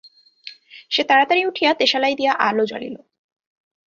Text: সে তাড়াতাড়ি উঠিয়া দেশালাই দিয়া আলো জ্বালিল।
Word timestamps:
সে 0.91 1.01
তাড়াতাড়ি 1.03 1.41
উঠিয়া 1.45 1.71
দেশালাই 1.73 2.13
দিয়া 2.15 2.33
আলো 2.39 2.63
জ্বালিল। 2.65 2.95